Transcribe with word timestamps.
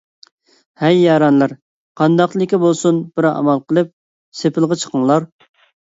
ھەي 0.83 0.97
يارەنلەر! 1.01 1.51
قانداقلىكى 2.01 2.61
بولسۇن 2.63 3.03
بىر 3.19 3.27
ئامال 3.35 3.61
قىلىپ 3.69 3.93
سېپىلغا 4.41 4.79
چىقىڭلار. 4.85 5.29